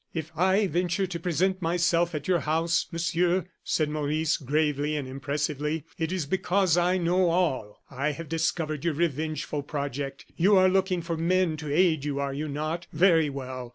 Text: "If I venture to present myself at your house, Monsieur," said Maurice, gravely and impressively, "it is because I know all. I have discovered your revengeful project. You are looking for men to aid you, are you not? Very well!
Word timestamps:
"If 0.15 0.31
I 0.35 0.65
venture 0.65 1.05
to 1.05 1.19
present 1.19 1.61
myself 1.61 2.15
at 2.15 2.27
your 2.27 2.39
house, 2.39 2.87
Monsieur," 2.91 3.45
said 3.63 3.87
Maurice, 3.87 4.37
gravely 4.37 4.95
and 4.95 5.07
impressively, 5.07 5.85
"it 5.99 6.11
is 6.11 6.25
because 6.25 6.75
I 6.75 6.97
know 6.97 7.29
all. 7.29 7.83
I 7.91 8.13
have 8.13 8.27
discovered 8.27 8.83
your 8.83 8.95
revengeful 8.95 9.61
project. 9.61 10.25
You 10.35 10.57
are 10.57 10.69
looking 10.69 11.03
for 11.03 11.17
men 11.17 11.55
to 11.57 11.71
aid 11.71 12.03
you, 12.03 12.17
are 12.19 12.33
you 12.33 12.47
not? 12.47 12.87
Very 12.91 13.29
well! 13.29 13.69